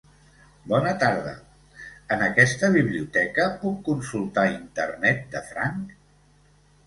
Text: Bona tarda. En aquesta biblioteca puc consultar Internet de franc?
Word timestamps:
Bona 0.69 0.93
tarda. 1.01 1.33
En 2.15 2.23
aquesta 2.27 2.69
biblioteca 2.77 3.45
puc 3.63 3.77
consultar 3.89 4.47
Internet 4.55 5.21
de 5.35 5.43
franc? 5.53 5.93